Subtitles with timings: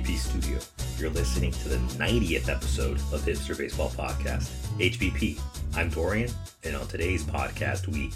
[0.00, 0.58] HBP Studio.
[0.98, 4.48] You're listening to the 90th episode of Hipster Baseball Podcast.
[4.78, 5.38] HBP,
[5.74, 6.30] I'm Dorian,
[6.64, 8.10] and on today's podcast, we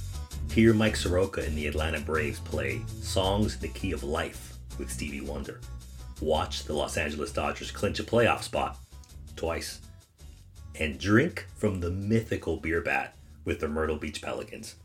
[0.51, 4.91] hear Mike Soroka and the Atlanta Braves play Songs in the Key of Life with
[4.91, 5.61] Stevie Wonder.
[6.23, 8.79] Watch the Los Angeles Dodgers clinch a playoff spot
[9.37, 9.81] twice.
[10.81, 14.77] And drink from the mythical beer bat with the Myrtle Beach Pelicans.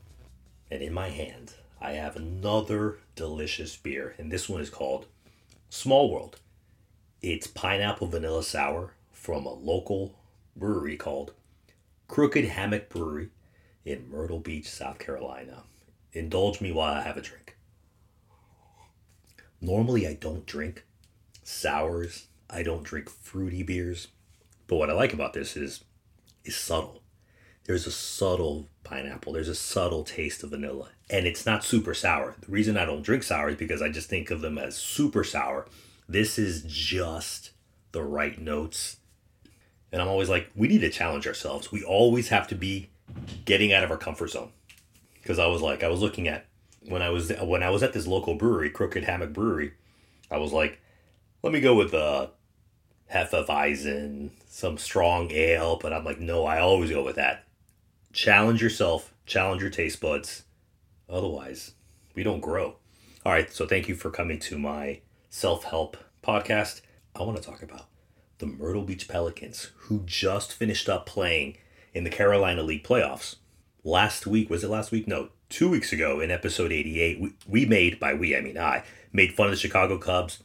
[0.69, 5.05] And in my hand, I have another delicious beer, and this one is called
[5.69, 6.41] Small World.
[7.21, 10.15] It's pineapple vanilla sour from a local
[10.55, 11.33] brewery called
[12.07, 13.29] Crooked Hammock Brewery
[13.83, 15.63] in Myrtle Beach, South Carolina.
[16.13, 17.57] Indulge me while I have a drink.
[19.59, 20.85] Normally, I don't drink
[21.43, 24.07] sours, I don't drink fruity beers,
[24.67, 25.83] but what I like about this is
[26.45, 27.01] is subtle.
[27.65, 29.33] There's a subtle pineapple.
[29.33, 30.89] There's a subtle taste of vanilla.
[31.09, 32.35] And it's not super sour.
[32.39, 35.23] The reason I don't drink sour is because I just think of them as super
[35.23, 35.67] sour.
[36.09, 37.51] This is just
[37.91, 38.97] the right notes.
[39.91, 41.71] And I'm always like, we need to challenge ourselves.
[41.71, 42.89] We always have to be
[43.45, 44.51] getting out of our comfort zone.
[45.21, 46.47] Because I was like, I was looking at
[46.87, 49.73] when I was when I was at this local brewery, Crooked Hammock Brewery,
[50.31, 50.79] I was like,
[51.43, 52.31] let me go with the
[53.13, 57.45] Hefeweizen, some strong ale, but I'm like, no, I always go with that
[58.13, 60.43] challenge yourself, challenge your taste buds.
[61.07, 61.73] Otherwise,
[62.15, 62.75] we don't grow.
[63.25, 66.81] All right, so thank you for coming to my self help podcast.
[67.15, 67.85] I want to talk about
[68.39, 71.57] the Myrtle Beach Pelicans, who just finished up playing
[71.93, 73.35] in the Carolina League playoffs.
[73.83, 75.07] Last week, was it last week?
[75.07, 78.83] No, two weeks ago in episode 88, we, we made, by we, I mean I,
[79.11, 80.43] made fun of the Chicago Cubs.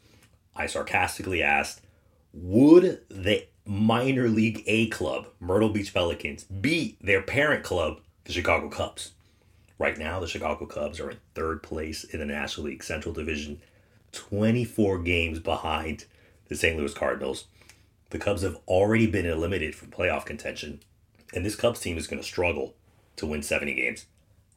[0.57, 1.83] I sarcastically asked,
[2.33, 8.69] would the minor league A club, Myrtle Beach Pelicans, beat their parent club, the Chicago
[8.69, 9.13] Cubs.
[9.79, 13.61] Right now, the Chicago Cubs are in third place in the National League Central Division,
[14.15, 16.05] 24 games behind
[16.49, 16.77] the St.
[16.77, 17.47] Louis Cardinals.
[18.11, 20.81] The Cubs have already been eliminated from playoff contention,
[21.35, 22.75] and this Cubs team is going to struggle
[23.17, 24.07] to win 70 games.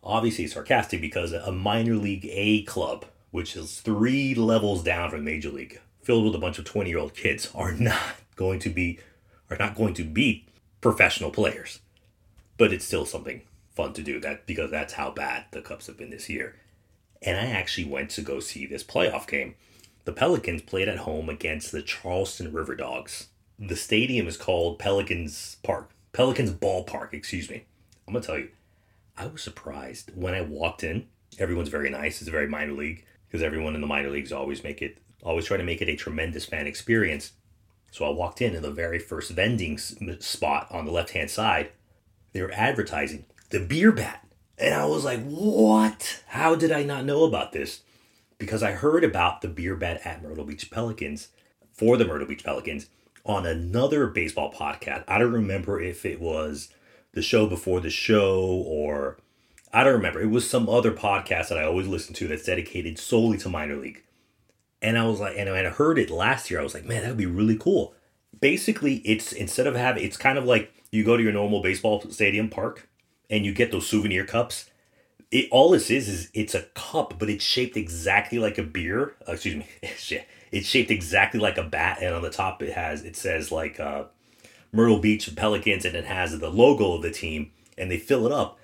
[0.03, 5.49] Obviously, sarcastic because a minor league A club, which is three levels down from Major
[5.49, 8.01] League, filled with a bunch of 20 year old kids, are not
[8.35, 8.99] going to be
[9.49, 10.47] are not going to beat
[10.81, 11.79] professional players.
[12.57, 13.41] But it's still something
[13.75, 16.55] fun to do that because that's how bad the Cubs have been this year.
[17.21, 19.55] And I actually went to go see this playoff game.
[20.05, 23.27] The Pelicans played at home against the Charleston River Dogs.
[23.59, 25.91] The stadium is called Pelicans Park.
[26.13, 27.65] Pelicans Ballpark, excuse me.
[28.07, 28.49] I'm going to tell you,
[29.17, 31.07] I was surprised when I walked in.
[31.39, 32.21] Everyone's very nice.
[32.21, 35.45] It's a very minor league because everyone in the minor leagues always make it always
[35.45, 37.33] try to make it a tremendous fan experience.
[37.91, 41.71] So I walked in, and the very first vending spot on the left hand side,
[42.33, 44.26] they were advertising the beer bat.
[44.57, 46.23] And I was like, what?
[46.27, 47.81] How did I not know about this?
[48.37, 51.29] Because I heard about the beer bat at Myrtle Beach Pelicans
[51.71, 52.87] for the Myrtle Beach Pelicans
[53.23, 55.03] on another baseball podcast.
[55.07, 56.69] I don't remember if it was
[57.13, 59.17] the show before the show or
[59.73, 60.21] I don't remember.
[60.21, 63.75] It was some other podcast that I always listen to that's dedicated solely to minor
[63.75, 64.03] league.
[64.81, 66.59] And I was like, and I heard it last year.
[66.59, 67.93] I was like, man, that would be really cool.
[68.39, 72.01] Basically, it's instead of having, it's kind of like you go to your normal baseball
[72.09, 72.87] stadium park
[73.29, 74.69] and you get those souvenir cups.
[75.31, 79.15] It all this is is it's a cup, but it's shaped exactly like a beer.
[79.27, 79.67] Uh, excuse me,
[80.51, 83.79] it's shaped exactly like a bat, and on the top it has it says like
[83.79, 84.05] uh,
[84.71, 88.31] Myrtle Beach Pelicans, and it has the logo of the team, and they fill it
[88.31, 88.57] up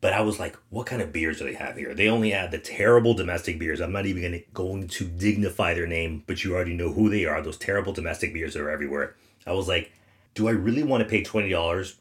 [0.00, 1.94] but I was like, what kind of beers do they have here?
[1.94, 3.80] They only have the terrible domestic beers.
[3.80, 7.26] I'm not even gonna, going to dignify their name, but you already know who they
[7.26, 7.42] are.
[7.42, 9.16] Those terrible domestic beers that are everywhere.
[9.46, 9.92] I was like,
[10.34, 11.96] do I really want to pay $20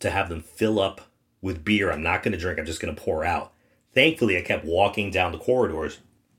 [0.00, 1.02] to have them fill up
[1.42, 2.58] with beer I'm not going to drink?
[2.58, 3.52] I'm just going to pour out.
[3.92, 5.98] Thankfully, I kept walking down the corridors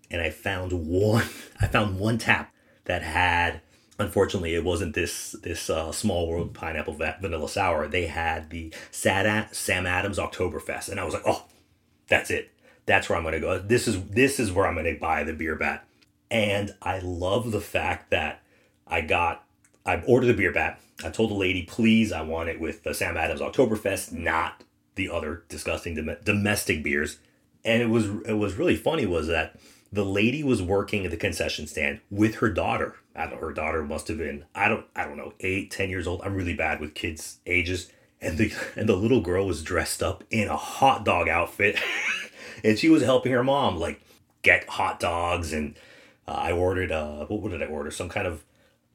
[0.10, 1.26] and I found one.
[1.62, 2.52] I found one tap
[2.86, 3.62] that had
[4.00, 9.54] unfortunately it wasn't this this uh, small world pineapple vanilla sour they had the Sad
[9.56, 11.46] sam adams oktoberfest and i was like oh
[12.08, 12.52] that's it
[12.86, 15.24] that's where i'm going to go this is this is where i'm going to buy
[15.24, 15.86] the beer bat
[16.32, 18.42] and i love the fact that
[18.88, 19.46] i got
[19.86, 22.94] i ordered the beer bat i told the lady please i want it with the
[22.94, 24.64] sam adams oktoberfest not
[24.96, 27.18] the other disgusting dom- domestic beers
[27.66, 29.56] and it was it was really funny was that
[29.92, 32.96] the lady was working at the concession stand with her daughter.
[33.16, 36.08] I don't her daughter must have been, I don't I don't know, eight, ten years
[36.08, 36.22] old.
[36.24, 37.92] I'm really bad with kids' ages.
[38.22, 41.80] And the and the little girl was dressed up in a hot dog outfit.
[42.64, 44.02] and she was helping her mom like
[44.42, 45.76] get hot dogs and
[46.28, 47.92] uh, I ordered uh what, what did I order?
[47.92, 48.44] Some kind of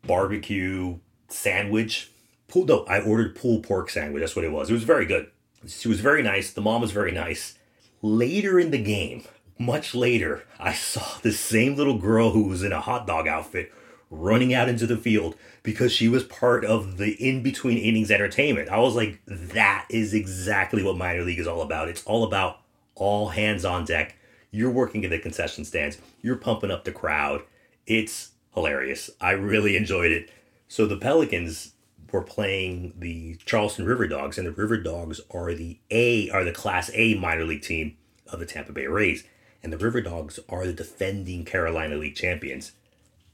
[0.07, 0.99] barbecue
[1.29, 2.11] sandwich.
[2.49, 4.21] Pull no, I ordered pulled pork sandwich.
[4.21, 4.69] That's what it was.
[4.69, 5.31] It was very good.
[5.67, 6.53] She was very nice.
[6.53, 7.59] The mom was very nice.
[8.01, 9.25] Later in the game,
[9.59, 13.73] much later, I saw the same little girl who was in a hot dog outfit
[14.11, 18.71] running out into the field because she was part of the in between innings entertainment.
[18.71, 21.89] I was like, that is exactly what minor league is all about.
[21.89, 22.61] It's all about
[22.95, 24.17] all hands on deck.
[24.51, 27.43] You're working in the concession stands, you're pumping up the crowd.
[27.87, 29.11] It's hilarious.
[29.21, 30.31] I really enjoyed it.
[30.69, 31.73] So the Pelicans
[32.13, 36.53] were playing the Charleston River Dogs, and the River Dogs are the A are the
[36.53, 37.97] Class A minor league team
[38.27, 39.25] of the Tampa Bay Rays,
[39.63, 42.73] and the River Dogs are the defending Carolina League champions.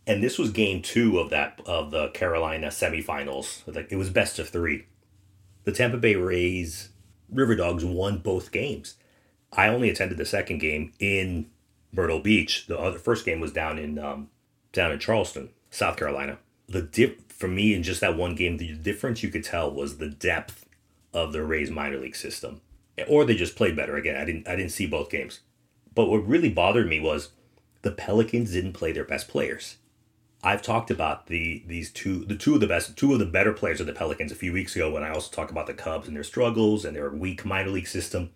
[0.07, 3.63] And this was game two of that of the Carolina semifinals.
[3.67, 4.87] Like it was best of three.
[5.65, 6.91] The Tampa Bay Rays
[7.31, 8.97] River Dogs won both games.
[9.53, 11.47] I only attended the second game in
[11.93, 12.67] Myrtle Beach.
[12.67, 14.29] The other first game was down in um,
[14.73, 16.39] down in Charleston, South Carolina.
[16.69, 19.99] The dip for me in just that one game, the difference you could tell was
[19.99, 20.65] the depth
[21.13, 22.63] of the Rays minor league system,
[23.07, 23.97] or they just played better.
[23.97, 25.41] Again, I didn't I didn't see both games,
[25.95, 27.33] but what really bothered me was
[27.83, 29.77] the Pelicans didn't play their best players.
[30.43, 33.53] I've talked about the these two the two of the best two of the better
[33.53, 36.09] players of the Pelicans a few weeks ago when I also talked about the Cubs
[36.09, 38.31] and their struggles and their weak minor league system.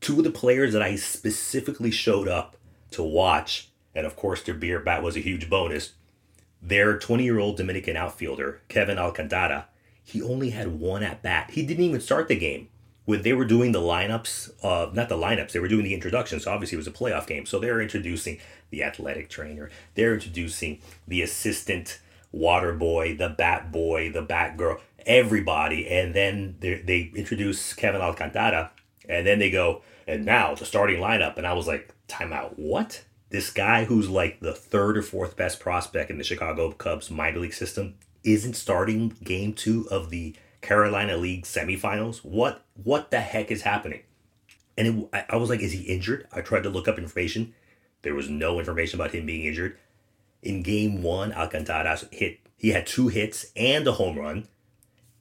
[0.00, 2.56] Two of the players that I specifically showed up
[2.92, 5.92] to watch, and of course their beer bat was a huge bonus.
[6.62, 9.68] Their 20 year old Dominican outfielder, Kevin Alcantara,
[10.02, 11.50] he only had one at bat.
[11.52, 12.68] He didn't even start the game.
[13.04, 16.44] When they were doing the lineups, uh, not the lineups, they were doing the introductions.
[16.44, 17.46] So obviously it was a playoff game.
[17.46, 18.38] So they're introducing
[18.70, 19.70] the athletic trainer.
[19.94, 22.00] They're introducing the assistant
[22.32, 25.88] water boy, the bat boy, the bat girl, everybody.
[25.88, 28.70] And then they, they introduce Kevin Alcantara.
[29.08, 31.36] And then they go, and now the starting lineup.
[31.36, 32.58] And I was like, timeout.
[32.58, 33.04] What?
[33.30, 37.38] This guy who's like the third or fourth best prospect in the Chicago Cubs minor
[37.38, 37.94] league system
[38.24, 42.18] isn't starting game two of the Carolina League semifinals.
[42.24, 44.02] What what the heck is happening?
[44.76, 46.26] And it, I, was like, is he injured?
[46.32, 47.54] I tried to look up information.
[48.02, 49.76] There was no information about him being injured.
[50.42, 52.38] In game one, Alcantara hit.
[52.56, 54.48] He had two hits and a home run,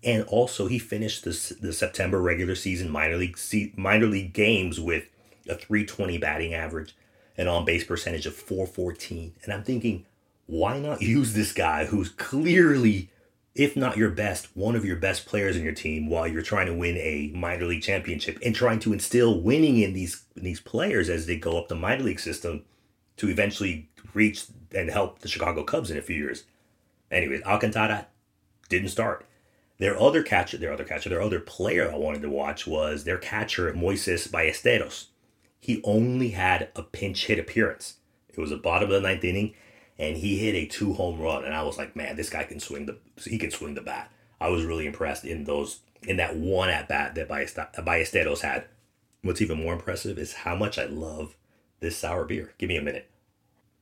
[0.04, 3.38] and also he finished the, the September regular season minor league
[3.76, 5.06] minor league games with
[5.48, 6.96] a 320 batting average,
[7.40, 9.34] an on base percentage of 414.
[9.44, 10.06] And I'm thinking,
[10.46, 13.10] why not use this guy who's clearly,
[13.56, 16.68] if not your best, one of your best players in your team while you're trying
[16.68, 20.60] to win a minor league championship and trying to instill winning in these in these
[20.60, 22.66] players as they go up the minor league system
[23.16, 24.46] to eventually reach
[24.76, 26.44] and help the Chicago Cubs in a few years.
[27.10, 28.08] Anyways, Alcantara
[28.68, 29.26] didn't start.
[29.78, 33.18] Their other catcher, their other catcher, their other player I wanted to watch was their
[33.18, 35.06] catcher Moises Ballesteros
[35.60, 37.96] he only had a pinch hit appearance.
[38.30, 39.54] It was the bottom of the ninth inning,
[39.98, 41.44] and he hit a two home run.
[41.44, 44.12] And I was like, man, this guy can swing the he can swing the bat.
[44.40, 48.66] I was really impressed in those in that one at bat that Ballesteros had.
[49.22, 51.36] What's even more impressive is how much I love
[51.82, 52.54] this sour beer.
[52.58, 53.10] Give me a minute.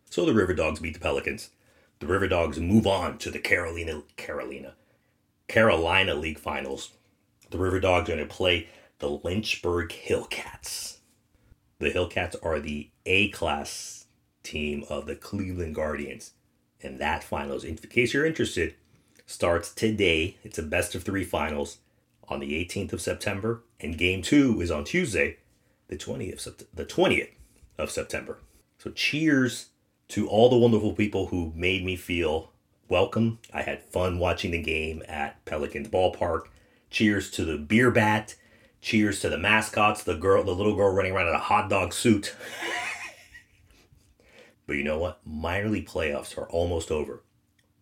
[0.10, 1.52] So the River Dogs beat the Pelicans.
[2.00, 4.74] The River Dogs move on to the Carolina Carolina
[5.48, 6.92] Carolina League Finals.
[7.52, 8.68] The River Dogs are going to play
[9.00, 10.97] the Lynchburg Hillcats.
[11.80, 14.06] The Hillcats are the A class
[14.44, 16.32] team of the Cleveland Guardians.
[16.82, 18.76] And that finals, in case you're interested,
[19.26, 20.38] starts today.
[20.44, 21.78] It's a best of three finals
[22.28, 25.38] on the 18th of September, and game two is on Tuesday,
[25.88, 27.30] the 20th, of, the 20th
[27.78, 28.40] of September.
[28.80, 29.68] So cheers
[30.10, 32.52] to all the wonderful people who made me feel
[32.90, 33.40] welcome.
[33.54, 36.48] I had fun watching the game at Pelicans Ballpark.
[36.90, 38.36] Cheers to the beer bat
[38.82, 41.94] Cheers to the mascots, the girl, the little girl running around in a hot dog
[41.94, 42.36] suit.
[44.68, 45.20] but you know what?
[45.26, 47.24] Minor league playoffs are almost over,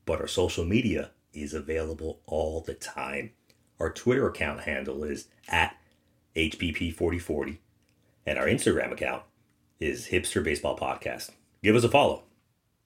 [0.06, 3.32] but our social media is available all the time.
[3.80, 5.78] Our Twitter account handle is at
[6.36, 7.58] HBP4040,
[8.26, 9.24] and our Instagram account
[9.80, 11.32] is Hipster Baseball Podcast.
[11.62, 12.24] Give us a follow.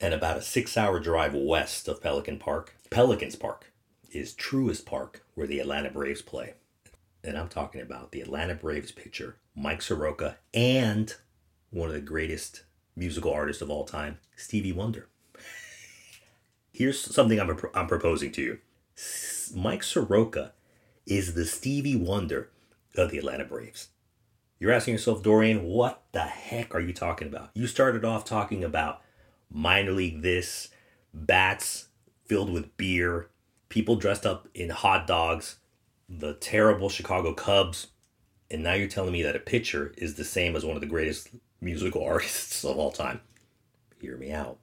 [0.00, 3.72] And about a six hour drive west of Pelican Park, Pelicans Park,
[4.10, 6.54] is Truist Park, where the Atlanta Braves play
[7.22, 11.14] and I'm talking about the Atlanta Braves pitcher, Mike Soroka, and
[11.70, 12.64] one of the greatest
[12.96, 15.08] musical artists of all time, Stevie Wonder.
[16.72, 18.58] Here's something I'm, I'm proposing to you
[19.54, 20.52] Mike Soroka
[21.06, 22.50] is the Stevie Wonder
[22.96, 23.88] of the Atlanta Braves.
[24.58, 27.50] You're asking yourself, Dorian, what the heck are you talking about?
[27.54, 29.00] You started off talking about
[29.50, 30.68] minor league this,
[31.14, 31.86] bats
[32.26, 33.28] filled with beer,
[33.70, 35.56] people dressed up in hot dogs,
[36.10, 37.88] the terrible Chicago Cubs,
[38.50, 40.88] and now you're telling me that a pitcher is the same as one of the
[40.88, 41.28] greatest
[41.60, 43.20] musical artists of all time.
[44.00, 44.58] Hear me out.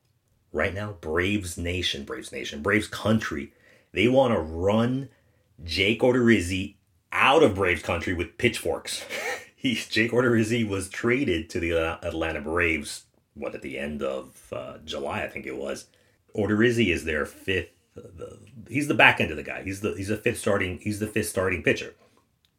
[0.52, 3.54] Right now, Braves Nation, Braves Nation, Braves Country,
[3.94, 5.10] they want to run
[5.64, 6.76] Jake Odorizzi
[7.12, 9.06] out of Braves Country with pitchforks.
[9.56, 11.72] He's Jake Odorizzi was traded to the
[12.06, 15.86] Atlanta Braves, what, at the end of uh, July, I think it was.
[16.36, 17.72] Odorizzi is their fifth.
[18.16, 18.40] The,
[18.70, 19.64] he's the back end of the guy.
[19.64, 20.80] He's the he's a fifth starting.
[20.80, 21.94] He's the fifth starting pitcher.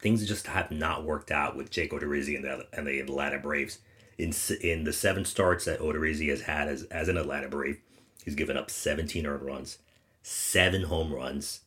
[0.00, 3.78] Things just have not worked out with Jake Odorizzi and the and the Atlanta Braves.
[4.16, 7.80] In in the seven starts that Odorizzi has had as as an Atlanta Brave,
[8.24, 9.78] he's given up 17 earned runs,
[10.22, 11.60] seven home runs,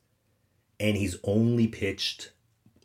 [0.79, 2.31] and he's only pitched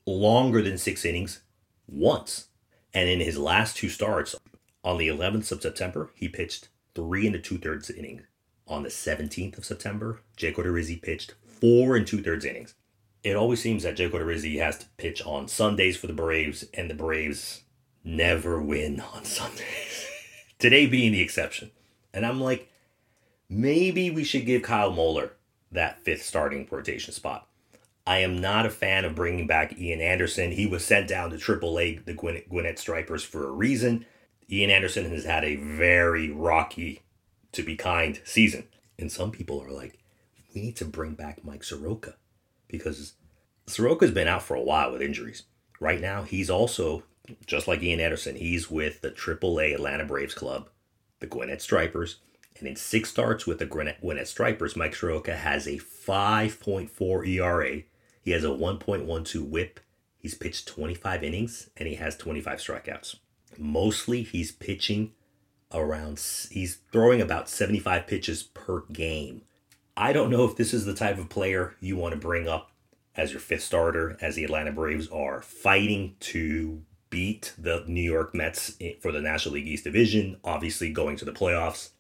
[0.07, 1.43] longer than six innings
[1.88, 2.49] once.
[2.95, 4.35] And in his last two starts,
[4.87, 8.23] on the 11th of September, he pitched three and a two thirds innings.
[8.66, 12.75] On the 17th of September, Jake Odorizzi pitched four and two thirds innings.
[13.23, 16.90] It always seems that Jake Odorizzi has to pitch on Sundays for the Braves, and
[16.90, 17.62] the Braves
[18.04, 20.06] never win on Sundays.
[20.58, 21.70] Today being the exception.
[22.12, 22.70] And I'm like,
[23.49, 25.32] maybe we should give Kyle Muller
[25.73, 27.46] that fifth starting rotation spot.
[28.06, 30.52] I am not a fan of bringing back Ian Anderson.
[30.52, 34.06] He was sent down to AAA, the Gwinnett Stripers, for a reason.
[34.49, 37.02] Ian Anderson has had a very rocky,
[37.56, 38.64] to be kind, season.
[38.98, 39.98] And some people are like,
[40.54, 42.14] we need to bring back Mike Soroka
[42.68, 43.14] because
[43.66, 45.42] Soroka's been out for a while with injuries.
[45.80, 47.02] Right now, he's also,
[47.44, 50.68] just like Ian Anderson, he's with the AAA Atlanta Braves club,
[51.20, 52.16] the Gwinnett Stripers.
[52.58, 57.82] And in six starts with the Gwinnett, Gwinnett Stripers, Mike Soroka has a 5.4 ERA.
[58.22, 59.80] He has a 1.12 whip.
[60.16, 63.16] He's pitched 25 innings and he has 25 strikeouts
[63.58, 65.12] mostly he's pitching
[65.73, 66.20] around
[66.50, 69.42] he's throwing about 75 pitches per game.
[69.96, 72.70] I don't know if this is the type of player you want to bring up
[73.16, 78.35] as your fifth starter as the Atlanta Braves are fighting to beat the New York
[78.35, 81.90] Mets for the National League East Division, obviously going to the playoffs.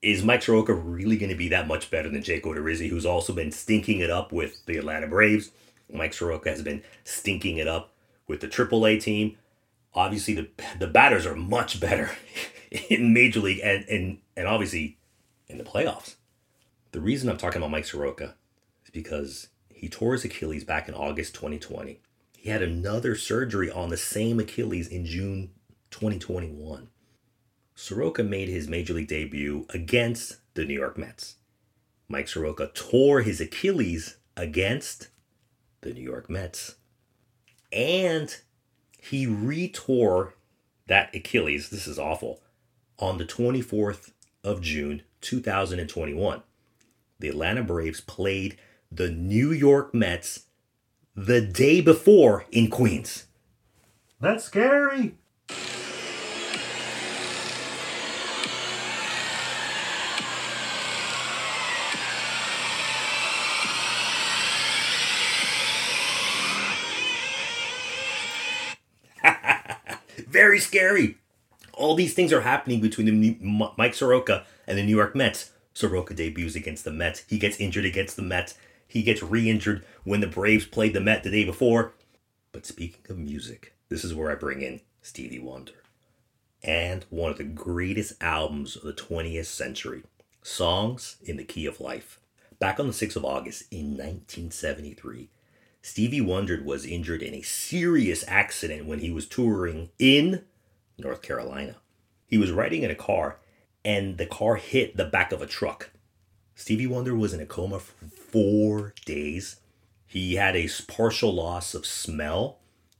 [0.00, 3.34] Is Mike Soroka really going to be that much better than Jake Odorizzi, who's also
[3.34, 5.50] been stinking it up with the Atlanta Braves?
[5.92, 7.92] Mike Soroka has been stinking it up
[8.26, 9.36] with the AAA team
[9.94, 12.10] obviously the the batters are much better
[12.70, 14.98] in major league and and and obviously
[15.48, 16.16] in the playoffs.
[16.92, 18.34] The reason I'm talking about Mike Soroka
[18.84, 22.00] is because he tore his Achilles back in August 2020.
[22.36, 25.50] He had another surgery on the same Achilles in June
[25.90, 26.88] 2021.
[27.74, 31.36] Soroka made his major league debut against the New York Mets.
[32.08, 35.08] Mike Soroka tore his Achilles against
[35.80, 36.76] the New York Mets.
[37.72, 38.36] And
[38.98, 40.32] he retore
[40.88, 42.42] that Achilles, this is awful,
[43.00, 44.12] on the 24th
[44.44, 46.42] of June 2021.
[47.18, 48.58] The Atlanta Braves played
[48.92, 50.44] the New York Mets
[51.16, 53.26] the day before in Queens.
[54.20, 55.14] That's scary.
[70.28, 71.19] Very scary.
[71.80, 75.52] All these things are happening between the New, Mike Soroka and the New York Mets.
[75.72, 77.24] Soroka debuts against the Mets.
[77.26, 78.54] He gets injured against the Mets.
[78.86, 81.94] He gets re-injured when the Braves played the Met the day before.
[82.52, 85.72] But speaking of music, this is where I bring in Stevie Wonder.
[86.62, 90.02] And one of the greatest albums of the 20th century,
[90.42, 92.20] Songs in the Key of Life.
[92.58, 95.30] Back on the 6th of August in 1973,
[95.80, 100.44] Stevie Wonder was injured in a serious accident when he was touring in
[101.00, 101.76] North Carolina.
[102.26, 103.38] He was riding in a car
[103.84, 105.90] and the car hit the back of a truck.
[106.54, 109.56] Stevie Wonder was in a coma for four days.
[110.06, 112.58] He had a partial loss of smell.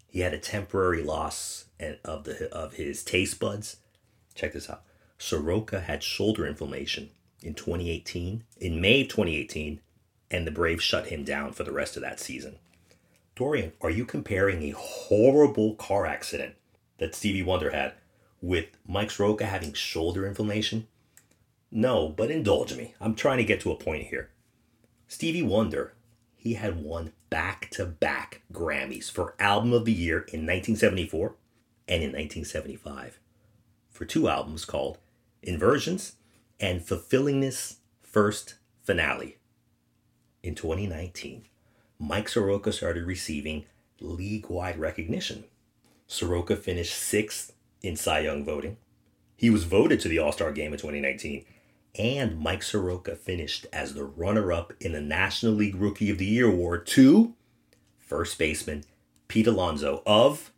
[0.09, 1.66] He had a temporary loss
[2.04, 3.76] of the of his taste buds.
[4.35, 4.83] Check this out.
[5.19, 7.11] Soroka had shoulder inflammation
[7.42, 9.80] in 2018, in May 2018,
[10.30, 12.57] and the Braves shut him down for the rest of that season.
[13.37, 16.54] Dorian, are you comparing a horrible car accident
[17.00, 17.95] that Stevie Wonder had
[18.40, 20.87] with Mike Soroka having shoulder inflammation?
[21.73, 22.95] No, but indulge me.
[23.00, 24.30] I'm trying to get to a point here.
[25.09, 25.95] Stevie Wonder,
[26.37, 31.35] he had won back to back Grammys for Album of the Year in 1974
[31.88, 33.19] and in 1975
[33.90, 34.99] for two albums called
[35.42, 36.12] Innervisions
[36.59, 39.38] and Fulfillingness First Finale.
[40.42, 41.45] In 2019,
[41.99, 43.66] Mike Soroka started receiving
[44.00, 45.45] league wide recognition.
[46.11, 47.52] Soroka finished sixth
[47.83, 48.76] in Cy Young voting.
[49.37, 51.45] He was voted to the All Star game in 2019.
[51.97, 56.26] And Mike Soroka finished as the runner up in the National League Rookie of the
[56.26, 57.35] Year award to
[57.99, 58.85] first baseman
[59.29, 60.50] Pete Alonso of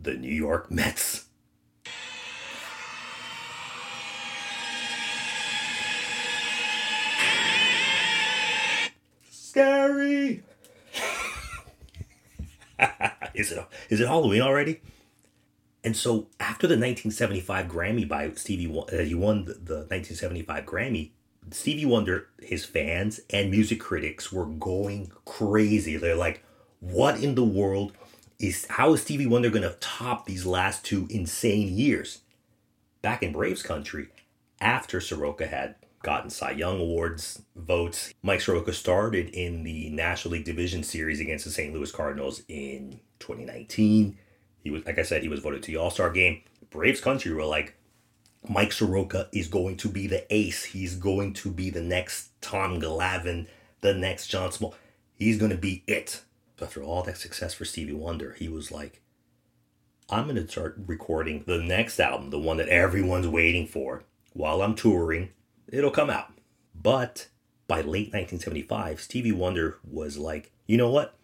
[0.00, 1.26] the New York Mets.
[9.30, 10.42] scary.
[13.34, 14.80] Is it is it Halloween already?
[15.82, 21.10] And so after the 1975 Grammy by Stevie, uh, he won the, the 1975 Grammy.
[21.50, 25.98] Stevie Wonder, his fans and music critics were going crazy.
[25.98, 26.42] They're like,
[26.80, 27.92] what in the world
[28.38, 32.20] is how is Stevie Wonder going to top these last two insane years?
[33.02, 34.08] Back in Braves country,
[34.60, 35.74] after Soroka had
[36.04, 41.44] gotten Cy Young Awards votes, Mike Soroka started in the National League Division Series against
[41.44, 41.74] the St.
[41.74, 44.16] Louis Cardinals in 2019.
[44.62, 46.42] He was, like I said, he was voted to the All Star game.
[46.70, 47.74] Braves country were like,
[48.48, 50.64] Mike Soroka is going to be the ace.
[50.64, 53.46] He's going to be the next Tom Glavine,
[53.80, 54.74] the next John Smoltz.
[55.14, 56.22] He's going to be it.
[56.62, 59.02] After all that success for Stevie Wonder, he was like,
[60.08, 64.04] I'm going to start recording the next album, the one that everyone's waiting for.
[64.34, 65.30] While I'm touring,
[65.68, 66.32] it'll come out.
[66.74, 67.28] But
[67.66, 71.14] by late 1975, Stevie Wonder was like, you know what?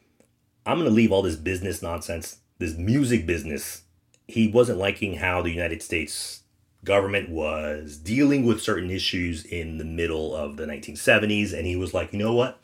[0.66, 3.82] I'm going to leave all this business nonsense, this music business.
[4.28, 6.40] He wasn't liking how the United States
[6.84, 11.92] government was dealing with certain issues in the middle of the 1970s and he was
[11.92, 12.58] like you know what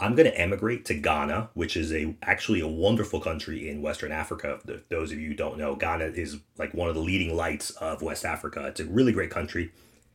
[0.00, 4.10] i'm going to emigrate to ghana which is a actually a wonderful country in western
[4.10, 8.00] africa those of you don't know ghana is like one of the leading lights of
[8.00, 9.70] west africa it's a really great country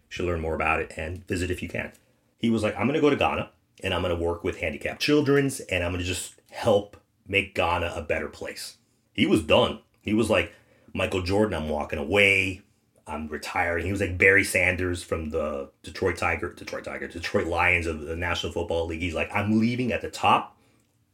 [0.09, 1.91] should learn more about it and visit if you can
[2.37, 3.49] he was like i'm going to go to ghana
[3.83, 6.97] and i'm going to work with handicapped children's and i'm going to just help
[7.27, 8.77] make ghana a better place
[9.13, 10.53] he was done he was like
[10.93, 12.61] michael jordan i'm walking away
[13.07, 13.85] I'm retiring.
[13.85, 18.15] He was like Barry Sanders from the Detroit Tiger, Detroit Tiger, Detroit Lions of the
[18.15, 18.99] National Football League.
[19.01, 20.57] He's like, I'm leaving at the top.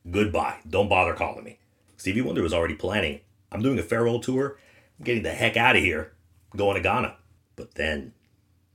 [0.10, 0.58] Goodbye.
[0.68, 1.60] Don't bother calling me.
[1.98, 3.20] Stevie Wonder was already planning.
[3.52, 4.58] I'm doing a farewell tour.
[4.98, 6.14] I'm getting the heck out of here.
[6.56, 7.16] Going to Ghana.
[7.56, 8.14] But then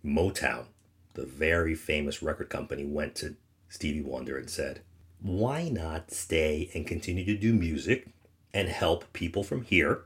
[0.05, 0.67] Motown,
[1.15, 3.37] the very famous record company, went to
[3.69, 4.81] Stevie Wonder and said,
[5.21, 8.09] Why not stay and continue to do music
[8.55, 10.05] and help people from here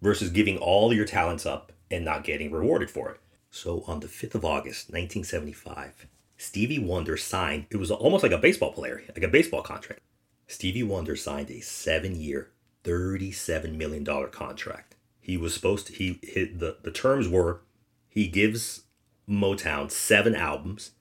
[0.00, 3.20] versus giving all your talents up and not getting rewarded for it.
[3.50, 8.38] So on the 5th of August, 1975, Stevie Wonder signed, it was almost like a
[8.38, 10.00] baseball player, like a baseball contract.
[10.48, 12.50] Stevie Wonder signed a seven year,
[12.84, 14.96] $37 million contract.
[15.20, 17.60] He was supposed to, he, hit the, the terms were
[18.08, 18.82] he gives
[19.28, 20.92] Motown seven albums,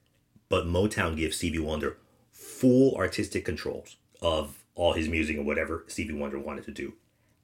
[0.50, 1.98] but Motown gives Stevie Wonder
[2.32, 6.94] full artistic controls of all his music and whatever Stevie Wonder wanted to do.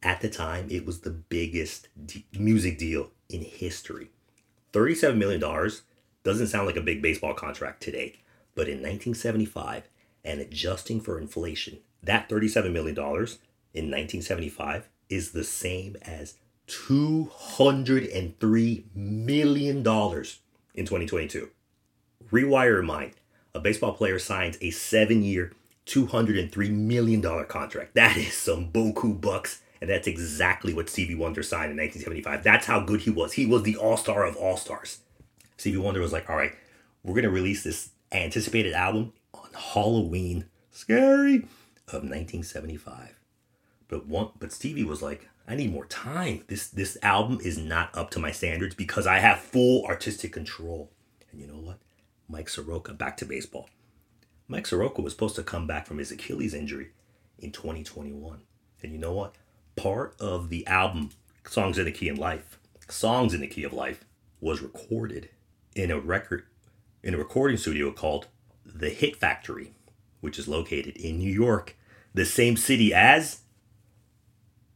[0.03, 1.87] At the time, it was the biggest
[2.37, 4.11] music deal in history.
[4.73, 5.39] $37 million
[6.23, 8.19] doesn't sound like a big baseball contract today,
[8.53, 9.89] but in 1975,
[10.23, 16.35] and adjusting for inflation, that $37 million in 1975 is the same as
[16.67, 19.83] $203 million
[20.77, 21.49] in 2022.
[22.31, 23.13] Rewire mind.
[23.53, 25.51] A baseball player signs a seven year,
[25.87, 27.95] $203 million contract.
[27.95, 32.43] That is some boku bucks and that's exactly what Stevie Wonder signed in 1975.
[32.43, 33.33] That's how good he was.
[33.33, 34.99] He was the all star of all stars.
[35.57, 36.53] Stevie Wonder was like, all right,
[37.03, 41.47] we're going to release this anticipated album on Halloween, scary,
[41.87, 43.19] of 1975.
[43.87, 46.43] But one, but Stevie was like, I need more time.
[46.47, 50.91] This this album is not up to my standards because I have full artistic control.
[51.31, 51.79] And you know what?
[52.27, 53.69] Mike Soroka back to baseball.
[54.47, 56.89] Mike Soroka was supposed to come back from his Achilles injury
[57.39, 58.41] in 2021.
[58.83, 59.35] And you know what?
[59.77, 61.11] part of the album
[61.47, 64.03] Songs in the Key of Life, Songs in the Key of Life
[64.41, 65.29] was recorded
[65.75, 66.43] in a record
[67.01, 68.27] in a recording studio called
[68.65, 69.71] The Hit Factory,
[70.19, 71.77] which is located in New York,
[72.13, 73.41] the same city as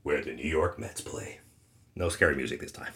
[0.03, 1.39] where the New York Mets play.
[1.95, 2.93] No scary music this time.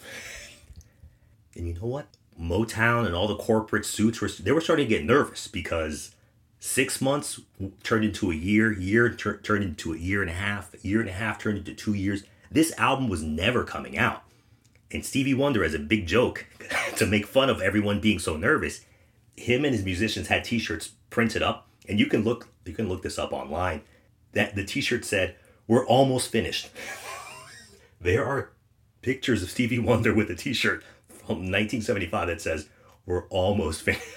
[1.54, 2.06] and you know what?
[2.40, 6.16] Motown and all the corporate suits were they were starting to get nervous because
[6.58, 7.40] Six months
[7.82, 11.08] turned into a year, year tur- turned into a year and a half, year and
[11.08, 12.24] a half turned into two years.
[12.50, 14.22] This album was never coming out.
[14.90, 16.46] And Stevie Wonder, as a big joke
[16.96, 18.84] to make fun of everyone being so nervous,
[19.36, 23.02] him and his musicians had T-shirts printed up, and you can look you can look
[23.02, 23.82] this up online.
[24.32, 26.70] That the T-shirt said, "We're almost finished."
[28.00, 28.52] there are
[29.02, 32.68] pictures of Stevie Wonder with a T-shirt from 1975 that says,
[33.04, 34.04] "We're almost finished."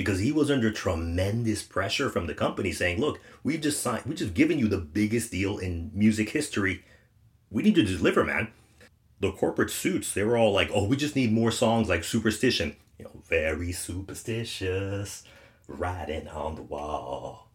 [0.00, 4.16] because he was under tremendous pressure from the company saying, look, we've just signed, we've
[4.16, 6.82] just given you the biggest deal in music history.
[7.50, 8.48] We need to deliver, man.
[9.20, 12.76] The corporate suits, they were all like, oh, we just need more songs like Superstition.
[12.98, 15.22] You know, very superstitious,
[15.68, 17.49] writing on the wall.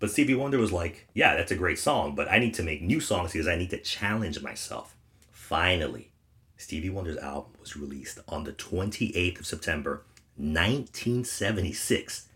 [0.00, 2.80] But Stevie Wonder was like, yeah, that's a great song, but I need to make
[2.80, 4.96] new songs because I need to challenge myself.
[5.30, 6.10] Finally,
[6.56, 10.02] Stevie Wonder's album was released on the 28th of September
[10.36, 12.28] 1976,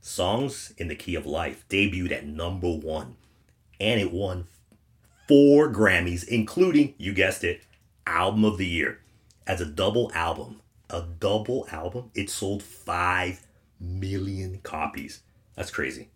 [0.00, 3.16] Songs in the Key of Life debuted at number one,
[3.80, 4.46] and it won
[5.26, 7.62] four Grammys, including, you guessed it,
[8.06, 9.00] Album of the Year.
[9.48, 13.46] As a double album, a double album, it sold 5
[13.80, 15.22] million copies.
[15.56, 16.08] That's crazy.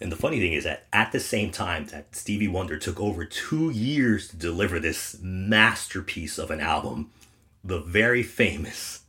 [0.00, 3.24] And the funny thing is that at the same time that Stevie Wonder took over
[3.24, 7.10] two years to deliver this masterpiece of an album,
[7.64, 9.02] the very famous,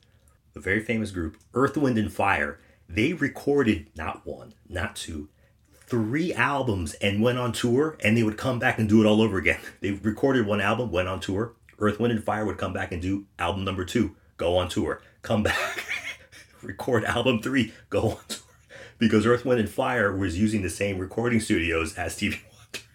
[0.54, 5.30] the very famous group Earth, Wind, and Fire, they recorded not one, not two,
[5.86, 9.22] three albums and went on tour, and they would come back and do it all
[9.22, 9.60] over again.
[9.82, 11.54] They recorded one album, went on tour.
[11.78, 15.02] Earth, Wind, and Fire would come back and do album number two, go on tour,
[15.22, 15.86] come back,
[16.62, 18.49] record album three, go on tour
[19.00, 22.86] because Earth, Wind, and Fire was using the same recording studios as Stevie Wonder.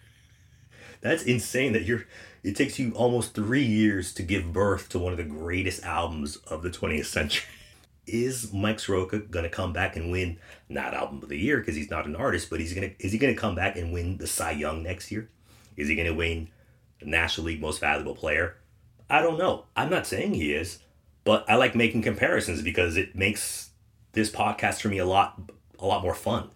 [1.01, 2.05] That's insane that you're.
[2.43, 6.35] It takes you almost three years to give birth to one of the greatest albums
[6.47, 7.47] of the 20th century.
[8.07, 10.37] Is Mike Soroka gonna come back and win
[10.69, 13.17] not album of the year because he's not an artist, but he's gonna is he
[13.17, 15.27] gonna come back and win the Cy Young next year?
[15.75, 16.49] Is he gonna win
[16.99, 18.57] the National League Most Valuable Player?
[19.09, 19.65] I don't know.
[19.75, 20.77] I'm not saying he is,
[21.23, 23.71] but I like making comparisons because it makes
[24.11, 26.49] this podcast for me a lot a lot more fun.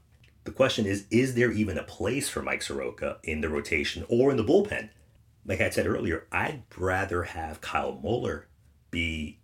[0.43, 4.31] The question is is there even a place for Mike Soroka in the rotation or
[4.31, 4.89] in the bullpen?
[5.45, 8.47] Like I said earlier, I'd rather have Kyle Muller
[8.91, 9.39] be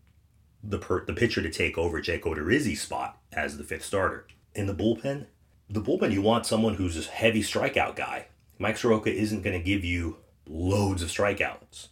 [0.63, 4.27] the per- the pitcher to take over Jake Odorizzi's spot as the fifth starter.
[4.53, 5.27] In the bullpen,
[5.69, 8.27] the bullpen you want someone who's a heavy strikeout guy.
[8.57, 11.89] Mike Soroka isn't going to give you loads of strikeouts.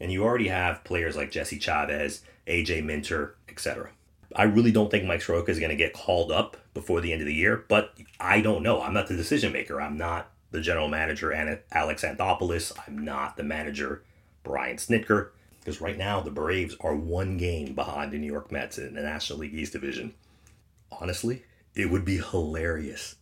[0.00, 3.90] And you already have players like Jesse Chavez, AJ Minter, etc.
[4.34, 7.22] I really don't think Mike Soroka is going to get called up before the end
[7.22, 8.82] of the year, but I don't know.
[8.82, 9.80] I'm not the decision maker.
[9.80, 11.32] I'm not the general manager,
[11.72, 12.72] Alex Anthopoulos.
[12.86, 14.02] I'm not the manager,
[14.42, 15.30] Brian Snitker.
[15.58, 19.02] Because right now, the Braves are one game behind the New York Mets in the
[19.02, 20.14] National League East Division.
[20.92, 23.16] Honestly, it would be hilarious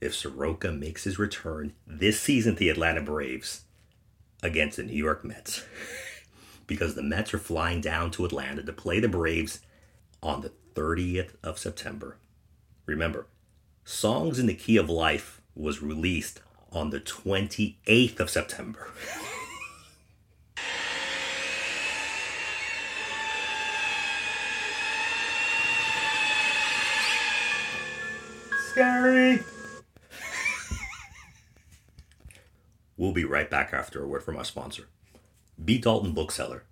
[0.00, 3.64] if Soroka makes his return this season to the Atlanta Braves
[4.42, 5.64] against the New York Mets.
[6.66, 9.60] because the Mets are flying down to Atlanta to play the Braves
[10.22, 12.16] on the 30th of September.
[12.86, 13.26] Remember,
[13.84, 16.40] Songs in the Key of Life was released
[16.72, 18.88] on the 28th of September.
[28.70, 29.40] Scary!
[32.96, 34.88] we'll be right back after a word from our sponsor.
[35.62, 35.78] B.
[35.78, 36.64] Dalton Bookseller.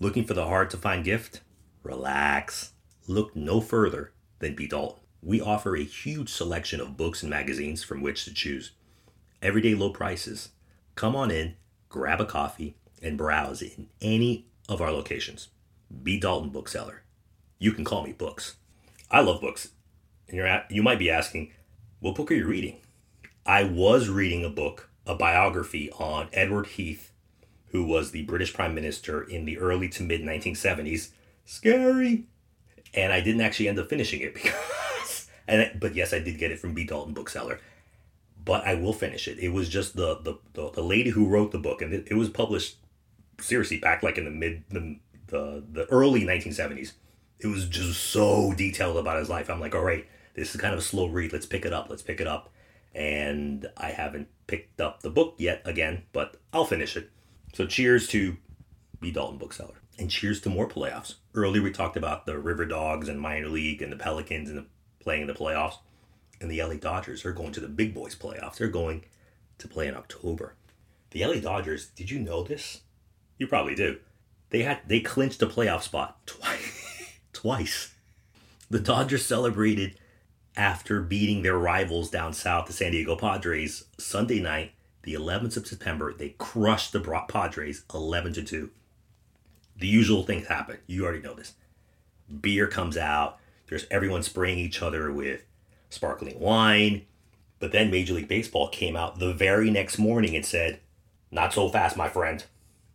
[0.00, 1.42] Looking for the hard to find gift?
[1.82, 2.72] Relax.
[3.06, 4.66] Look no further than B.
[4.66, 5.03] Dalton.
[5.24, 8.72] We offer a huge selection of books and magazines from which to choose.
[9.40, 10.50] Everyday low prices.
[10.96, 11.54] Come on in,
[11.88, 15.48] grab a coffee, and browse in any of our locations.
[16.02, 16.20] B.
[16.20, 17.04] Dalton Bookseller.
[17.58, 18.56] You can call me Books.
[19.10, 19.70] I love books.
[20.28, 21.52] And you're at, you might be asking,
[22.00, 22.82] what book are you reading?
[23.46, 27.12] I was reading a book, a biography on Edward Heath,
[27.68, 31.12] who was the British Prime Minister in the early to mid 1970s.
[31.46, 32.26] Scary!
[32.96, 34.54] and I didn't actually end up finishing it because,
[35.46, 36.84] and but yes, I did get it from B.
[36.84, 37.60] Dalton Bookseller.
[38.44, 39.38] But I will finish it.
[39.38, 42.14] It was just the the, the, the lady who wrote the book, and it, it
[42.14, 42.76] was published
[43.40, 46.92] seriously back like in the mid the the, the early 1970s.
[47.40, 49.50] It was just so detailed about his life.
[49.50, 51.32] I'm like, all right, this is kind of a slow read.
[51.32, 51.88] Let's pick it up.
[51.88, 52.50] Let's pick it up.
[52.94, 57.10] And I haven't picked up the book yet again, but I'll finish it.
[57.52, 58.36] So cheers to
[59.00, 59.10] B.
[59.10, 59.74] Dalton Bookseller.
[59.98, 61.14] And cheers to more playoffs.
[61.34, 64.66] Earlier we talked about the River Dogs and minor league and the Pelicans and the,
[65.04, 65.76] playing in the playoffs.
[66.40, 68.56] And the LA Dodgers are going to the big boys playoffs.
[68.56, 69.04] They're going
[69.58, 70.54] to play in October.
[71.10, 72.80] The LA Dodgers, did you know this?
[73.38, 73.98] You probably do.
[74.50, 77.18] They had they clinched a playoff spot twice.
[77.32, 77.94] twice.
[78.68, 79.98] The Dodgers celebrated
[80.56, 85.66] after beating their rivals down south, the San Diego Padres, Sunday night, the 11th of
[85.66, 86.12] September.
[86.12, 88.70] They crushed the Padres 11 to 2
[89.76, 90.78] the usual things happen.
[90.86, 91.54] You already know this.
[92.40, 93.38] Beer comes out.
[93.68, 95.42] There's everyone spraying each other with
[95.90, 97.02] sparkling wine.
[97.58, 100.80] But then Major League Baseball came out the very next morning and said,
[101.30, 102.44] Not so fast, my friend.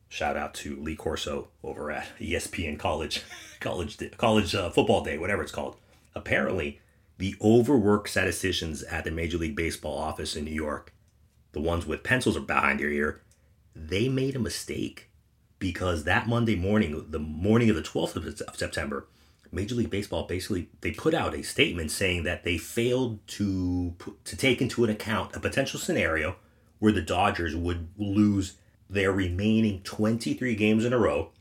[0.09, 3.23] Shout out to Lee Corso over at ESPN College,
[3.59, 5.77] College, College uh, Football Day, whatever it's called.
[6.15, 6.81] Apparently,
[7.17, 10.93] the overworked statisticians at the Major League Baseball office in New York,
[11.51, 13.21] the ones with pencils behind their ear,
[13.75, 15.09] they made a mistake
[15.59, 19.07] because that Monday morning, the morning of the 12th of September,
[19.51, 24.37] Major League Baseball basically they put out a statement saying that they failed to to
[24.37, 26.35] take into an account a potential scenario
[26.79, 28.55] where the Dodgers would lose
[28.89, 31.31] their remaining 23 games in a row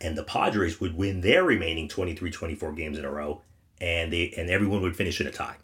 [0.00, 3.42] and the Padres would win their remaining 23-24 games in a row
[3.80, 5.56] and they and everyone would finish in a tie.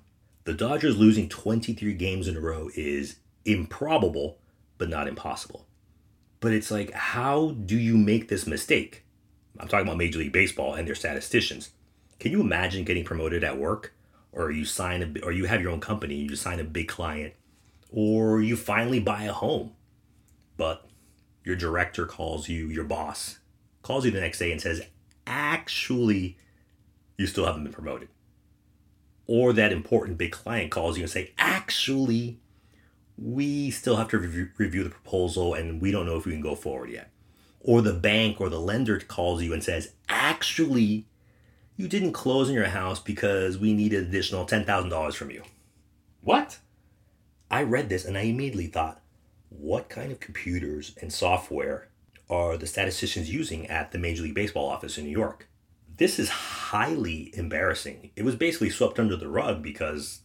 [0.45, 4.39] The Dodgers losing 23 games in a row is improbable
[4.79, 5.67] but not impossible.
[6.41, 9.05] But it's like, how do you make this mistake?
[9.59, 11.71] I'm talking about Major League Baseball and their statisticians.
[12.19, 13.95] Can you imagine getting promoted at work
[14.33, 17.35] or you sign a, or you have your own company, you sign a big client,
[17.91, 19.73] or you finally buy a home,
[20.57, 20.87] but
[21.45, 23.39] your director calls you, your boss
[23.87, 24.83] calls you the next day and says,
[25.27, 26.37] actually,
[27.17, 28.09] you still haven't been promoted.
[29.29, 32.41] Or that important big client calls you and say, actually,
[33.17, 36.41] we still have to review, review the proposal and we don't know if we can
[36.41, 37.11] go forward yet.
[37.61, 41.07] Or the bank or the lender calls you and says, actually,
[41.77, 45.43] you didn't close on your house because we needed additional $10,000 from you.
[46.23, 46.59] What?
[47.51, 49.03] I read this and I immediately thought,
[49.49, 51.89] what kind of computers and software
[52.29, 55.49] are the statisticians using at the Major League Baseball office in New York?
[55.97, 58.11] This is highly embarrassing.
[58.17, 60.21] It was basically swept under the rug because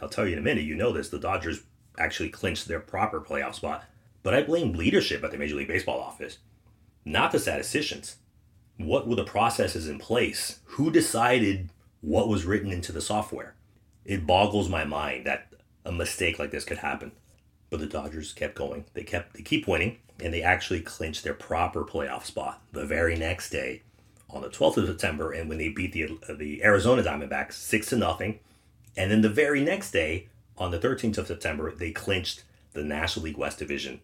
[0.00, 1.62] I'll tell you in a minute, you know this, the Dodgers
[1.98, 3.84] actually clinched their proper playoff spot.
[4.22, 6.38] But I blame leadership at the Major League Baseball office,
[7.04, 8.16] not the statisticians.
[8.84, 10.60] What were the processes in place?
[10.64, 13.54] Who decided what was written into the software?
[14.06, 15.52] It boggles my mind that
[15.84, 17.12] a mistake like this could happen.
[17.68, 18.86] But the Dodgers kept going.
[18.94, 23.16] They kept they keep winning and they actually clinched their proper playoff spot the very
[23.16, 23.82] next day
[24.28, 27.96] on the 12th of September and when they beat the the Arizona Diamondbacks 6 to
[27.96, 28.40] nothing.
[28.96, 33.24] And then the very next day on the 13th of September, they clinched the National
[33.26, 34.00] League West division,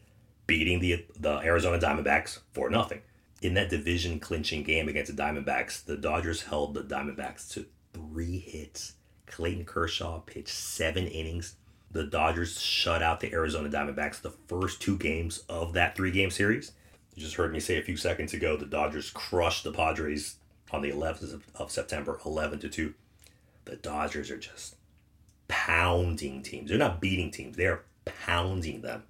[0.46, 3.00] beating the the Arizona Diamondbacks for nothing.
[3.46, 8.40] In that division clinching game against the Diamondbacks, the Dodgers held the Diamondbacks to three
[8.40, 8.94] hits.
[9.26, 11.54] Clayton Kershaw pitched seven innings.
[11.92, 16.32] The Dodgers shut out the Arizona Diamondbacks the first two games of that three game
[16.32, 16.72] series.
[17.14, 20.38] You just heard me say a few seconds ago the Dodgers crushed the Padres
[20.72, 22.94] on the 11th of September, 11 to 2.
[23.64, 24.74] The Dodgers are just
[25.46, 26.68] pounding teams.
[26.68, 29.04] They're not beating teams, they're pounding them.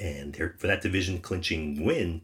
[0.00, 2.20] And for that division clinching win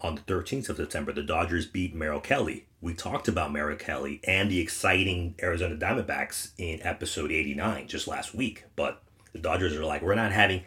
[0.00, 2.66] on the 13th of September, the Dodgers beat Merrill Kelly.
[2.80, 8.34] We talked about Merrill Kelly and the exciting Arizona Diamondbacks in episode 89 just last
[8.34, 8.64] week.
[8.76, 10.62] But the Dodgers are like, we're not having,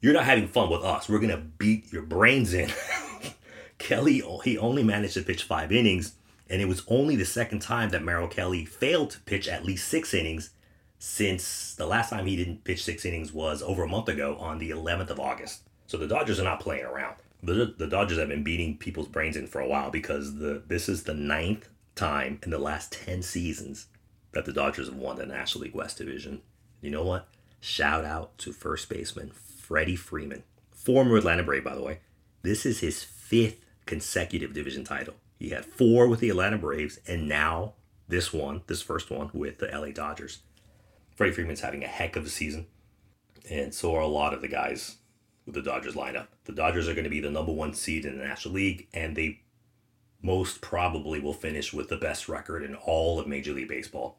[0.00, 1.08] you're not having fun with us.
[1.08, 2.70] We're going to beat your brains in.
[3.78, 6.14] Kelly, he only managed to pitch five innings,
[6.48, 9.88] and it was only the second time that Merrill Kelly failed to pitch at least
[9.88, 10.50] six innings
[10.98, 14.58] since the last time he didn't pitch six innings was over a month ago on
[14.58, 15.62] the 11th of August.
[15.86, 17.16] So the Dodgers are not playing around.
[17.42, 20.88] The, the Dodgers have been beating people's brains in for a while because the this
[20.88, 23.86] is the ninth time in the last 10 seasons
[24.32, 26.42] that the Dodgers have won the National League West Division.
[26.80, 27.28] You know what?
[27.60, 32.00] Shout out to first baseman Freddie Freeman, former Atlanta Brave, by the way.
[32.42, 35.14] This is his fifth consecutive division title.
[35.38, 37.74] He had four with the Atlanta Braves, and now
[38.08, 40.40] this one, this first one with the LA Dodgers.
[41.14, 42.66] Freddie Freeman's having a heck of a season,
[43.50, 44.96] and so are a lot of the guys
[45.46, 46.26] with the Dodgers lineup.
[46.44, 49.16] The Dodgers are going to be the number one seed in the National League, and
[49.16, 49.40] they
[50.22, 54.18] most probably will finish with the best record in all of Major League Baseball.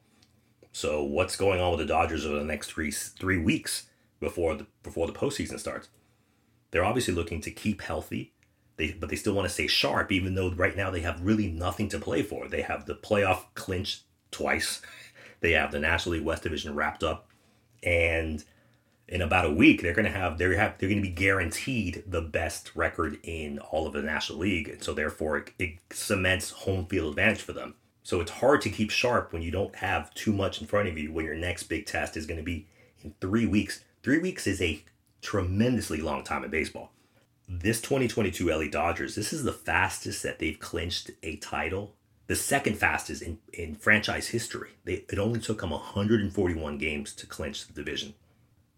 [0.72, 3.88] So, what's going on with the Dodgers over the next three three weeks
[4.20, 5.90] before the before the postseason starts?
[6.72, 8.34] They're obviously looking to keep healthy,
[8.78, 11.48] they but they still want to stay sharp, even though right now they have really
[11.48, 12.48] nothing to play for.
[12.48, 14.82] They have the playoff clinch twice.
[15.40, 17.30] They have the National League West Division wrapped up,
[17.84, 18.44] and
[19.08, 22.04] in about a week they're going to have they're have they're going to be guaranteed
[22.06, 26.52] the best record in all of the National League, and so therefore it, it cements
[26.52, 27.76] home field advantage for them.
[28.04, 30.98] So it's hard to keep sharp when you don't have too much in front of
[30.98, 31.12] you.
[31.12, 32.68] When your next big test is going to be
[33.04, 33.84] in three weeks.
[34.04, 34.82] Three weeks is a
[35.22, 36.92] tremendously long time in baseball.
[37.50, 41.94] This 2022 LA Dodgers, this is the fastest that they've clinched a title
[42.28, 44.72] the second fastest in, in franchise history.
[44.84, 48.14] They, it only took them 141 games to clinch the division.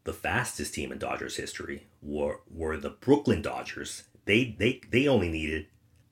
[0.09, 4.05] The fastest team in Dodgers history were, were the Brooklyn Dodgers.
[4.25, 5.67] They, they, they only needed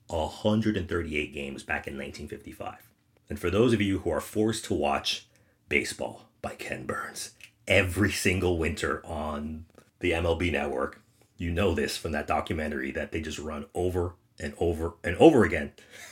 [0.06, 2.92] 138 games back in 1955.
[3.28, 5.26] And for those of you who are forced to watch
[5.68, 7.32] Baseball by Ken Burns
[7.68, 9.66] every single winter on
[10.00, 11.02] the MLB network,
[11.40, 15.44] you know this from that documentary that they just run over and over and over
[15.44, 15.72] again.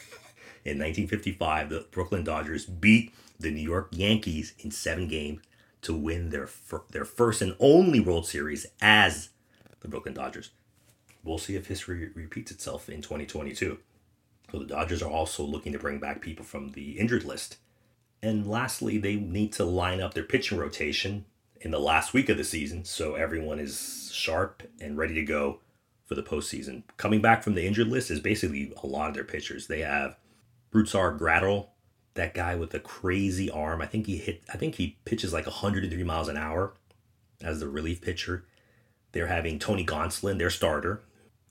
[0.65, 5.39] In 1955, the Brooklyn Dodgers beat the New York Yankees in seven games
[5.85, 9.29] to win their fir- their first and only World Series as
[9.81, 10.51] the Brooklyn Dodgers.
[11.23, 13.77] We'll see if history repeats itself in 2022.
[14.51, 17.57] So the Dodgers are also looking to bring back people from the injured list.
[18.21, 21.25] And lastly, they need to line up their pitching rotation
[21.61, 25.59] in the last week of the season so everyone is sharp and ready to go
[26.05, 26.83] for the postseason.
[26.97, 29.67] Coming back from the injured list is basically a lot of their pitchers.
[29.67, 30.15] They have
[30.71, 31.69] Brusdar Graterol,
[32.15, 33.81] that guy with the crazy arm.
[33.81, 34.41] I think he hit.
[34.53, 36.73] I think he pitches like 103 miles an hour
[37.41, 38.45] as the relief pitcher.
[39.11, 41.03] They're having Tony Gonsolin, their starter,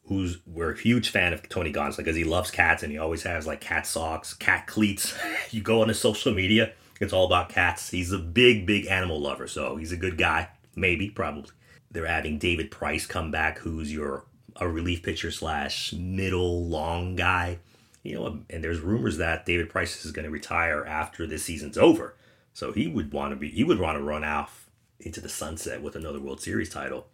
[0.07, 3.23] who's we're a huge fan of Tony Gonsolin because he loves cats and he always
[3.23, 5.15] has like cat socks, cat cleats.
[5.51, 7.91] you go on his social media, It's all about cats.
[7.91, 10.49] He's a big, big animal lover, so he's a good guy.
[10.77, 11.51] Maybe, probably.
[11.91, 14.25] They're having David Price come back, who's your
[14.57, 17.59] a relief pitcher slash middle long guy.
[18.05, 21.79] You know, and there's rumors that David Price is going to retire after this season's
[21.79, 22.15] over.
[22.53, 25.83] So he would want to be he would want to run off into the sunset
[25.83, 27.09] with another World Series title.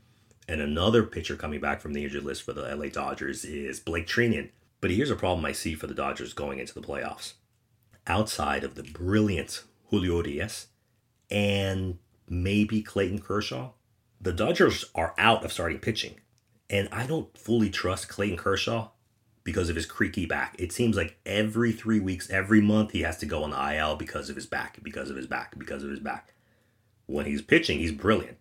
[0.49, 4.07] And another pitcher coming back from the injured list for the LA Dodgers is Blake
[4.07, 4.51] Treinen.
[4.81, 7.35] But here's a problem I see for the Dodgers going into the playoffs.
[8.07, 10.67] Outside of the brilliant Julio Urias
[11.31, 11.99] and
[12.29, 13.71] maybe Clayton Kershaw,
[14.21, 16.17] the Dodgers are out of starting pitching.
[16.69, 18.89] And I don't fully trust Clayton Kershaw
[19.51, 20.55] because of his creaky back.
[20.61, 23.97] It seems like every three weeks, every month, he has to go on the IL
[23.97, 26.35] because of his back, because of his back, because of his back.
[27.07, 28.39] When he's pitching, he's brilliant.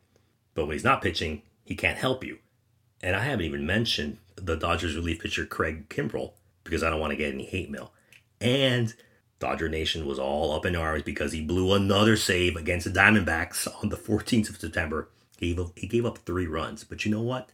[0.53, 2.37] But when he's not pitching, he can't help you.
[3.01, 7.09] And I haven't even mentioned the Dodgers relief pitcher Craig Kimbrel because I don't want
[7.09, 7.91] to get any hate mail.
[8.39, 8.93] And
[9.39, 13.67] Dodger Nation was all up in arms because he blew another save against the Diamondbacks
[13.81, 15.09] on the 14th of September.
[15.39, 16.83] He gave up, he gave up three runs.
[16.83, 17.49] But you know what?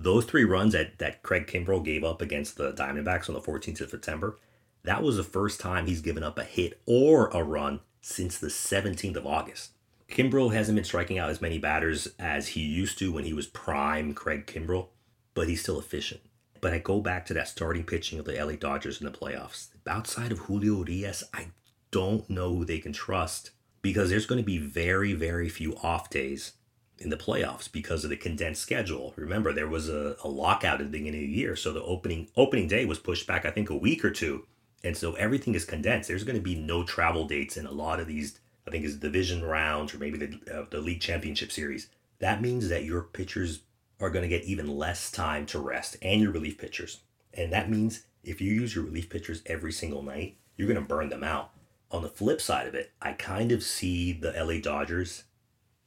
[0.00, 3.80] Those three runs that, that Craig Kimbrel gave up against the Diamondbacks on the 14th
[3.80, 4.38] of September,
[4.84, 8.46] that was the first time he's given up a hit or a run since the
[8.46, 9.72] 17th of August.
[10.08, 13.48] Kimbrel hasn't been striking out as many batters as he used to when he was
[13.48, 14.86] prime Craig Kimbrel,
[15.34, 16.20] but he's still efficient.
[16.60, 19.68] But I go back to that starting pitching of the LA Dodgers in the playoffs.
[19.84, 21.48] Outside of Julio Urias, I
[21.90, 23.50] don't know who they can trust
[23.82, 26.52] because there's going to be very, very few off days
[27.00, 29.14] in the playoffs because of the condensed schedule.
[29.16, 32.28] Remember, there was a, a lockout at the beginning of the year, so the opening
[32.36, 34.46] opening day was pushed back, I think, a week or two,
[34.82, 36.08] and so everything is condensed.
[36.08, 38.96] There's going to be no travel dates in a lot of these I think is
[38.96, 41.88] division rounds or maybe the, uh, the league championship series.
[42.18, 43.62] That means that your pitchers
[43.98, 47.00] are going to get even less time to rest and your relief pitchers.
[47.32, 50.86] And that means if you use your relief pitchers every single night, you're going to
[50.86, 51.50] burn them out.
[51.90, 55.24] On the flip side of it, I kind of see the LA Dodgers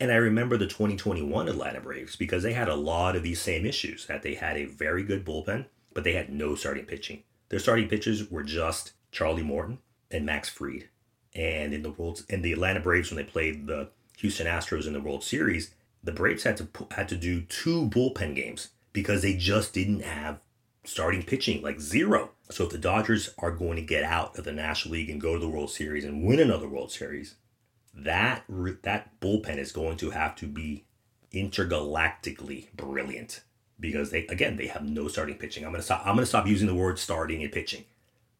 [0.02, 3.68] and I remember the 2021 Atlanta Braves because they had a lot of these same
[3.68, 7.22] issues that they had a very good bullpen, but they had no starting pitching.
[7.50, 9.78] Their starting pitchers were just Charlie Morton
[10.10, 10.90] and Max Fried.
[11.36, 14.94] and in the world in the Atlanta Braves when they played the Houston Astros in
[14.94, 19.36] the World Series, the Braves had to had to do two bullpen games because they
[19.36, 20.40] just didn't have
[20.84, 22.32] starting pitching like zero.
[22.50, 25.36] So if the Dodgers are going to get out of the National League and go
[25.36, 27.36] to the World Series and win another World Series,
[27.94, 28.44] that
[28.84, 30.86] that bullpen is going to have to be
[31.34, 33.42] intergalactically brilliant
[33.80, 35.66] because they again they have no starting pitching.
[35.66, 36.02] I'm gonna stop.
[36.06, 37.86] I'm gonna stop using the word starting and pitching.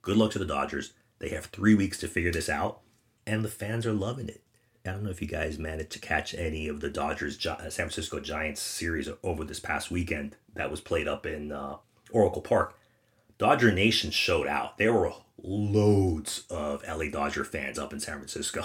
[0.02, 0.94] Good luck to the Dodgers.
[1.20, 2.80] They have three weeks to figure this out,
[3.28, 4.42] and the fans are loving it.
[4.86, 8.20] I don't know if you guys managed to catch any of the Dodgers San Francisco
[8.20, 11.78] Giants series over this past weekend that was played up in uh,
[12.12, 12.76] Oracle Park.
[13.42, 14.78] Dodger Nation showed out.
[14.78, 18.64] There were loads of LA Dodger fans up in San Francisco,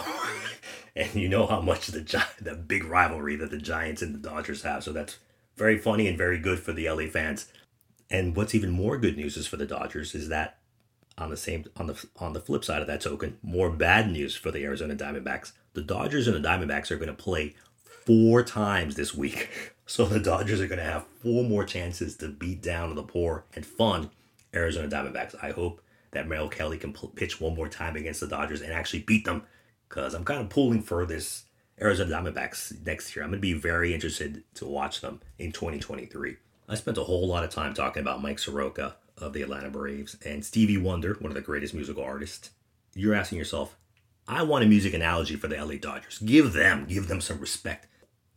[0.97, 4.65] and you know how much the the big rivalry that the Giants and the Dodgers
[4.65, 4.85] have.
[4.85, 5.17] So that's
[5.57, 7.51] very funny and very good for the LA fans.
[8.11, 10.59] And what's even more good news is for the Dodgers is that
[11.17, 14.37] on the same on the on the flip side of that token, more bad news
[14.37, 15.53] for the Arizona Diamondbacks.
[15.73, 17.55] The Dodgers and the Diamondbacks are going to play
[18.05, 19.73] four times this week.
[19.89, 23.45] So the Dodgers are going to have four more chances to beat down the poor
[23.55, 24.11] and fun
[24.57, 25.35] Arizona Diamondbacks.
[25.43, 25.81] I hope
[26.13, 29.43] that Merrill Kelly can pitch one more time against the Dodgers and actually beat them
[29.89, 31.45] because I'm kind of pulling for this
[31.81, 33.25] Arizona Diamondbacks next year.
[33.25, 36.37] I'm going to be very interested to watch them in 2023.
[36.69, 40.17] I spent a whole lot of time talking about Mike Soroka of the Atlanta Braves,
[40.25, 42.51] and Stevie Wonder, one of the greatest musical artists,
[42.95, 43.77] you're asking yourself,
[44.29, 46.19] I want a music analogy for the LA Dodgers.
[46.19, 47.87] Give them, give them some respect.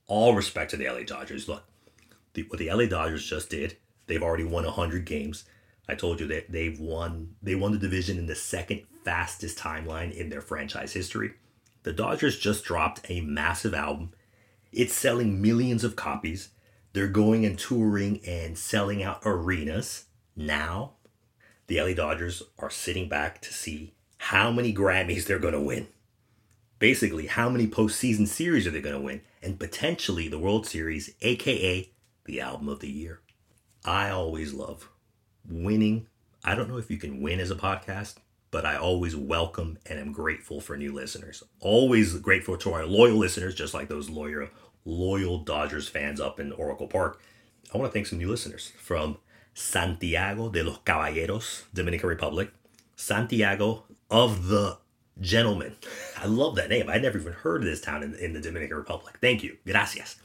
[0.07, 1.47] All respect to the LA Dodgers.
[1.47, 1.63] Look,
[2.33, 3.77] the, what the LA Dodgers just did,
[4.07, 5.45] they've already won 100 games.
[5.89, 10.11] I told you that they've won they won the division in the second fastest timeline
[10.11, 11.33] in their franchise history.
[11.81, 14.13] The Dodgers just dropped a massive album.
[14.71, 16.49] It's selling millions of copies.
[16.93, 20.05] They're going and touring and selling out arenas.
[20.35, 20.93] Now,
[21.65, 25.87] the LA Dodgers are sitting back to see how many Grammys they're going to win.
[26.77, 29.21] Basically, how many postseason series are they going to win?
[29.41, 31.89] And potentially the World Series, aka
[32.25, 33.21] the album of the year.
[33.83, 34.89] I always love
[35.49, 36.07] winning.
[36.43, 38.15] I don't know if you can win as a podcast,
[38.51, 41.43] but I always welcome and am grateful for new listeners.
[41.59, 44.47] Always grateful to our loyal listeners, just like those loyal,
[44.85, 47.21] loyal Dodgers fans up in Oracle Park.
[47.73, 49.17] I want to thank some new listeners from
[49.53, 52.51] Santiago de los Caballeros, Dominican Republic.
[52.95, 54.77] Santiago of the
[55.21, 55.75] Gentlemen.
[56.17, 56.89] I love that name.
[56.89, 59.17] I never even heard of this town in, in the Dominican Republic.
[59.19, 59.57] Thank you.
[59.65, 60.15] Gracias.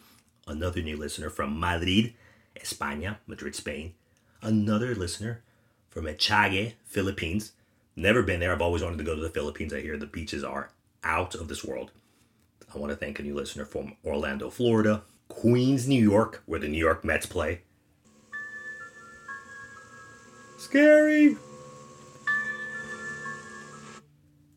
[0.46, 2.14] Another new listener from Madrid,
[2.56, 3.94] España, Madrid, Spain.
[4.44, 5.42] Another listener
[5.88, 7.52] from Echague, Philippines.
[7.96, 8.52] Never been there.
[8.52, 9.72] I've always wanted to go to the Philippines.
[9.72, 10.70] I hear the beaches are
[11.02, 11.92] out of this world.
[12.74, 16.68] I want to thank a new listener from Orlando, Florida, Queens, New York, where the
[16.68, 17.62] New York Mets play.
[20.58, 21.36] Scary!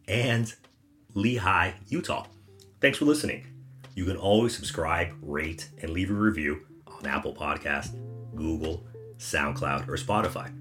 [0.09, 0.53] And
[1.15, 2.25] Lehi, Utah.
[2.81, 3.47] Thanks for listening.
[3.95, 7.95] You can always subscribe, rate, and leave a review on Apple Podcast,
[8.35, 8.86] Google,
[9.17, 10.51] SoundCloud, or Spotify.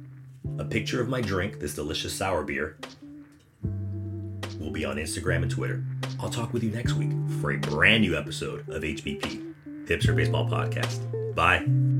[0.59, 2.77] A picture of my drink, this delicious sour beer,
[4.59, 5.85] will be on Instagram and Twitter.
[6.21, 9.55] I'll talk with you next week for a brand new episode of HBP,
[9.87, 11.35] Hipster Baseball Podcast.
[11.35, 11.96] Bye.